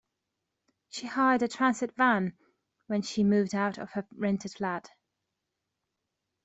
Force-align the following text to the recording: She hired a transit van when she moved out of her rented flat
She 0.89 1.05
hired 1.05 1.43
a 1.43 1.47
transit 1.47 1.95
van 1.95 2.35
when 2.87 3.03
she 3.03 3.23
moved 3.23 3.53
out 3.53 3.77
of 3.77 3.91
her 3.91 4.03
rented 4.15 4.51
flat 4.53 4.89